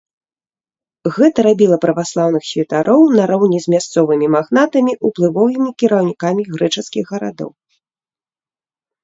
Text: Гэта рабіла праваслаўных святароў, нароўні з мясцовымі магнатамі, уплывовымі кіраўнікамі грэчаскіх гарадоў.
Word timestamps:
Гэта 1.17 1.39
рабіла 1.47 1.75
праваслаўных 1.83 2.43
святароў, 2.51 3.01
нароўні 3.19 3.59
з 3.67 3.75
мясцовымі 3.75 4.31
магнатамі, 4.37 4.97
уплывовымі 5.11 5.69
кіраўнікамі 5.85 6.41
грэчаскіх 6.57 7.05
гарадоў. 7.15 7.49